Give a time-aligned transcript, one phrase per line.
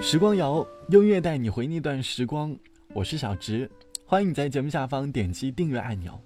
[0.00, 2.56] 时光谣用音乐带你回那段时光，
[2.94, 3.70] 我是小直，
[4.06, 6.18] 欢迎你在节目下方点击订阅按钮。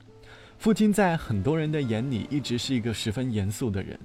[0.58, 3.98] 父亲在很多人的眼里一直是一个十分严肃的人，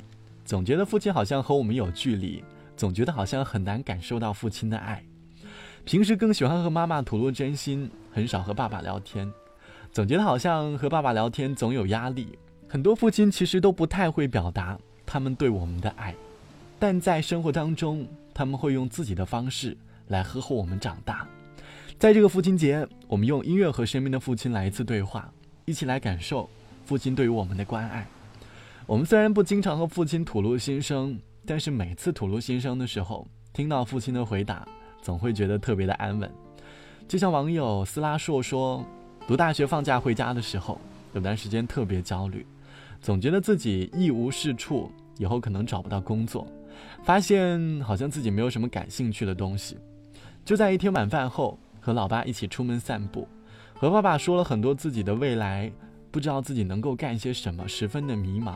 [0.43, 2.43] 总觉得父亲好像和我们有距离，
[2.75, 5.03] 总觉得好像很难感受到父亲的爱。
[5.85, 9.31] 平时更喜欢和妈妈吐露真心，很少和爸爸聊天，
[9.91, 12.37] 总觉得好像和爸爸聊天总有压力。
[12.67, 16.15] 很多父亲其实都不太会表达他们对我们的爱，
[16.79, 19.75] 但在生活当中，他们会用自己的方式
[20.07, 21.27] 来呵护我们长大。
[21.97, 25.31] 在这个父亲节，我们用音乐和身边的父亲来一次对话。
[25.65, 26.49] 一起来感受
[26.85, 28.07] 父亲对于我们的关爱。
[28.85, 34.65] 我们虽然不经常和父亲吐露心声，但是每次吐露心声的时候，听到父亲的回答，
[35.01, 36.31] 总会觉得特别的安稳。
[37.05, 38.85] 就像网友斯拉硕说
[39.27, 40.79] ：“读大学放假回家的时候，
[41.13, 42.45] 有段时间特别焦虑，
[43.01, 46.47] 总觉得自己一无是处，以后可能找不到工作。
[47.03, 49.77] 发现好像自己没有什么感兴趣的东西。
[50.45, 53.27] 就在一天晚饭后，和老爸一起出门散步。”
[53.79, 55.71] 和爸爸说了很多自己的未来，
[56.09, 58.55] 不知道自己能够干些什么，十分的迷茫。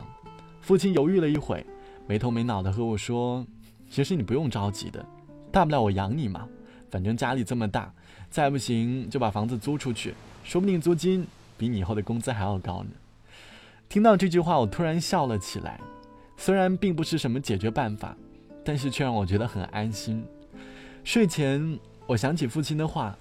[0.60, 1.64] 父亲犹豫了一会，
[2.08, 3.46] 没头没脑的和我说
[3.88, 5.04] ：“其实你不用着急的，
[5.52, 6.48] 大不了我养你嘛，
[6.90, 7.92] 反正家里这么大，
[8.30, 11.24] 再不行就把房子租出去，说不定租金
[11.56, 12.90] 比你以后的工资还要高呢。”
[13.88, 15.80] 听到这句话，我突然笑了起来。
[16.44, 18.16] 虽然并不是什么解决办法，
[18.64, 20.26] 但是却让我觉得很安心。
[21.04, 23.16] 睡前，我想起父亲的话。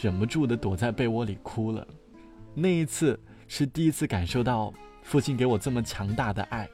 [0.00, 1.86] 忍不住的躲在被窝里哭了，
[2.54, 6.66] 那一次是第一次感受到父亲给我这么强大的爱。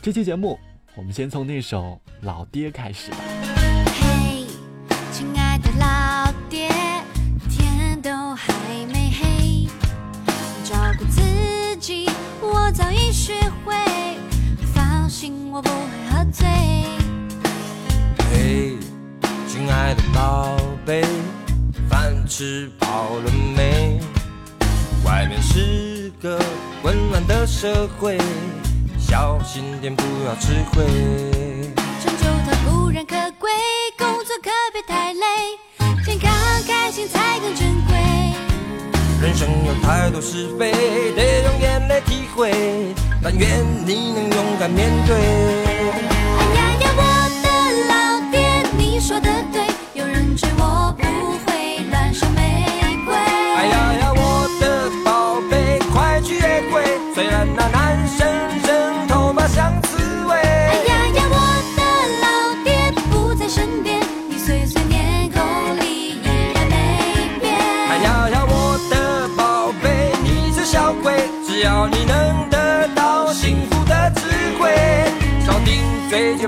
[0.00, 0.58] 这期节目，
[0.96, 3.18] 我们先从那首《老爹》开始吧。
[4.00, 4.46] 嘿，
[5.12, 6.70] 亲爱的老爹，
[7.50, 8.50] 天都还
[8.86, 9.68] 没黑，
[10.64, 12.06] 照顾自己
[12.40, 13.74] 我早已学会，
[15.52, 15.74] 我不会
[16.10, 16.46] 喝醉。
[18.30, 18.76] 嘿，
[19.48, 21.02] 亲爱的宝贝。
[21.88, 24.00] 饭吃饱了没？
[25.04, 26.38] 外面是个
[26.82, 28.18] 混乱的社会，
[28.98, 30.84] 小心点不要吃亏。
[32.00, 33.50] 成就它固然可贵，
[33.96, 35.58] 工作可别太累，
[36.04, 36.30] 健康
[36.66, 37.96] 开心才更珍贵。
[39.20, 40.70] 人生有太多是非，
[41.16, 42.52] 得用眼泪体会，
[43.20, 43.48] 但愿
[43.84, 45.16] 你能勇敢面对。
[45.16, 47.02] 哎呀呀，我
[47.42, 47.46] 的
[47.88, 47.92] 老
[48.30, 48.38] 爹，
[48.76, 49.66] 你说的对，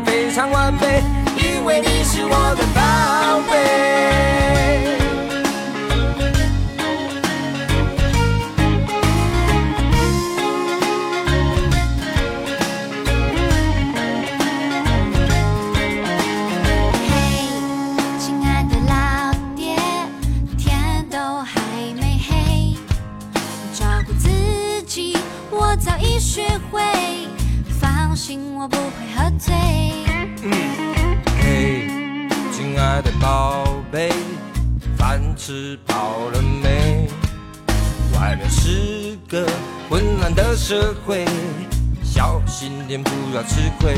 [0.04, 1.00] 非常完美，
[1.36, 3.54] 因为你是我的宝贝。
[17.06, 17.10] 嘿，
[18.18, 19.76] 亲爱的老爹，
[20.58, 21.60] 天都还
[22.00, 22.74] 没黑，
[23.72, 24.28] 照顾自
[24.82, 25.16] 己
[25.48, 26.42] 我早已学
[26.72, 26.82] 会，
[27.80, 28.90] 放心我不会
[31.40, 31.86] 嘿，
[32.52, 32.78] 亲。
[32.78, 34.10] 爱的宝贝，
[34.96, 37.06] 饭吃饱了没？
[38.14, 39.46] 外面是个
[39.88, 41.26] 混乱的社会，
[42.02, 43.94] 小心点不要吃亏。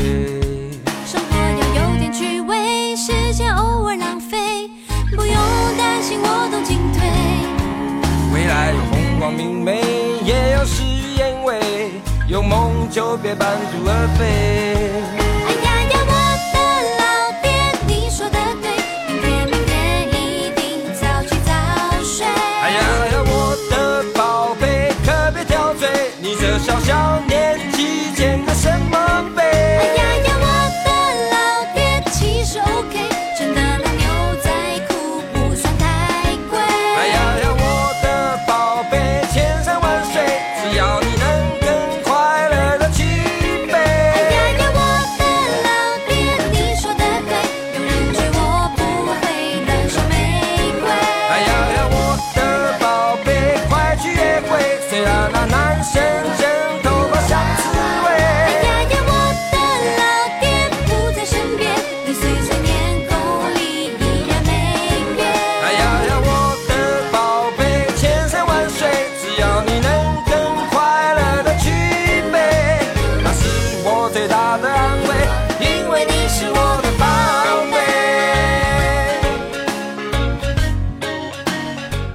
[1.07, 4.69] 生活要有点趣味，时间偶尔浪费，
[5.17, 5.35] 不用
[5.79, 7.09] 担心我懂进退。
[8.35, 9.81] 未来有风光明媚，
[10.25, 11.93] 也有事与愿违，
[12.27, 15.31] 有梦就别半途而废。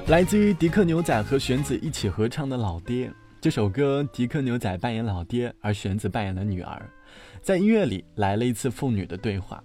[0.08, 3.08] 来自于迪克牛仔和玄子一起合唱的《老爹》
[3.42, 6.90] 这首歌，迪克牛仔扮演老爹，而玄子扮演了女儿。
[7.42, 9.62] 在音乐里来了一次父女的对话。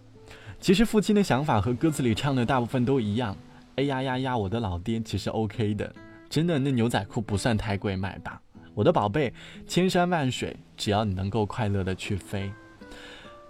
[0.59, 3.33] 其实父亲的想法和歌词里唱的大部分都一样。
[3.77, 5.89] 哎呀呀呀，我的老爹其实 OK 的，
[6.29, 8.41] 真的那牛仔裤不算太贵，买吧。
[8.73, 9.33] 我的宝贝，
[9.65, 12.51] 千山万水，只要你能够快乐的去飞。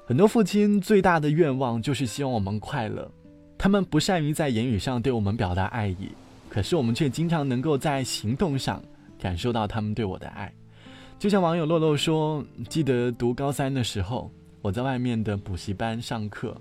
[0.06, 3.12] 很多父亲最大的愿望就是希望我们快乐，
[3.57, 6.10] 他们不善于在言语上对我们表达爱意，
[6.53, 8.79] 可是我们却经常能够在行动上
[9.19, 10.53] 感受到他们对我的爱。
[11.17, 14.29] 就像网友洛洛说：“记得读高三的时候，
[14.61, 16.55] 我在外面的补习班上课，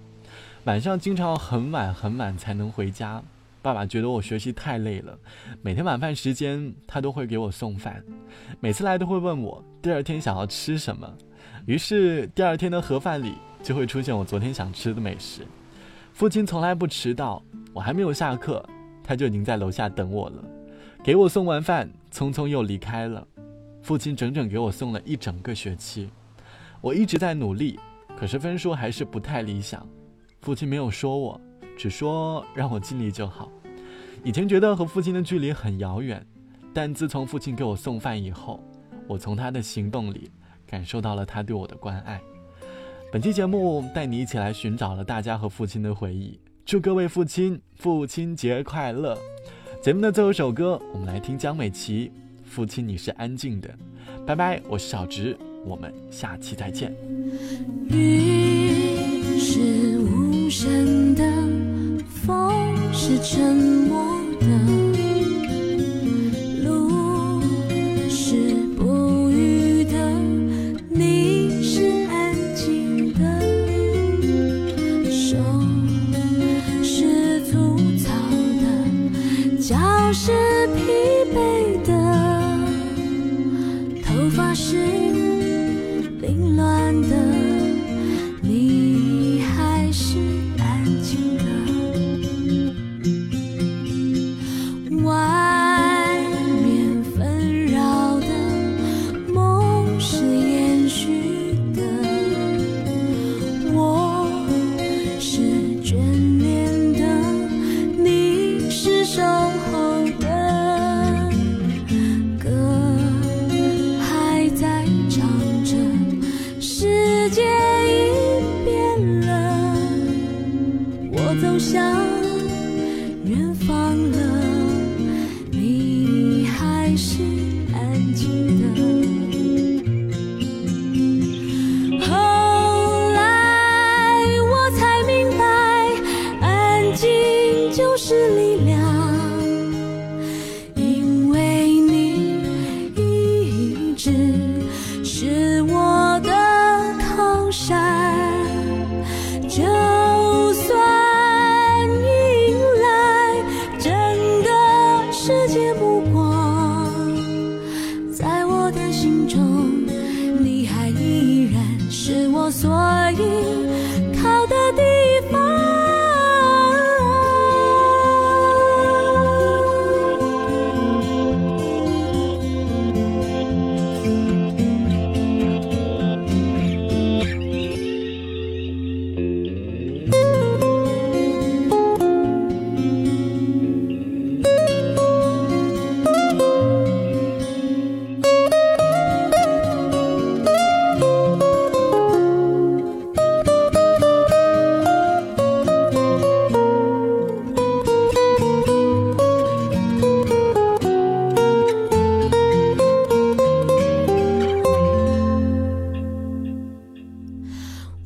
[0.64, 3.22] 晚上经常很晚很晚才能回家。
[3.60, 5.18] 爸爸觉得我学习太累了，
[5.60, 8.02] 每天晚饭时间他都会给我送饭，
[8.60, 11.12] 每次来都会问我第二天想要吃什么。
[11.66, 15.42] 于是第二天的盒饭里就会出现我昨天想吃的美食。
[16.14, 17.42] 父亲从来不迟到，
[17.74, 18.66] 我还没有下课，
[19.12, 20.42] 他就已经在楼下等我了，
[21.04, 23.28] 给我送完饭，匆匆又离开了。”
[23.82, 26.08] 父亲整整给我送了一整个学期，
[26.80, 27.78] 我一直在努力，
[28.16, 29.86] 可是分数还是不太理想。
[30.40, 31.38] 父亲没有说我，
[31.76, 33.52] 只说让我尽力就好。
[34.24, 36.24] 以前觉得和父亲的距离很遥远，
[36.72, 38.64] 但自从父亲给我送饭以后，
[39.06, 40.30] 我从他的行动里
[40.66, 42.18] 感受到了他对我的关爱。
[43.12, 49.18] 本期节目带你一起来寻找了大家和父亲的回忆，祝各位父亲父亲节快乐！
[49.82, 52.10] 节目的最后一首歌，我们来听江美琪。
[52.44, 53.68] 父亲，你是安静的，
[54.26, 56.94] 拜拜，我是小植，我们下期再见。
[57.88, 61.24] 雨是无声的，
[62.24, 64.11] 风是沉默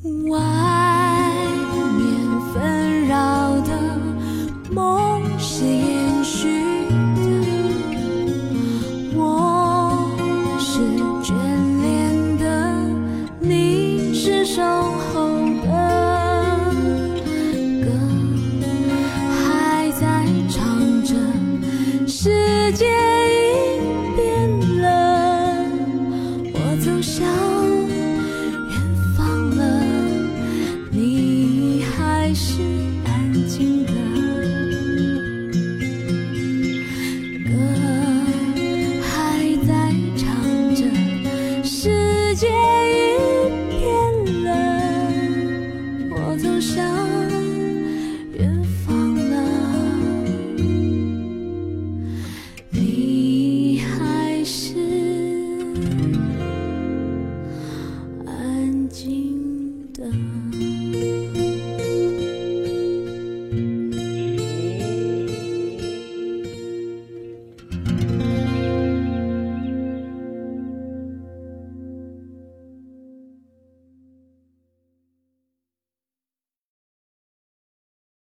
[0.02, 0.55] Why?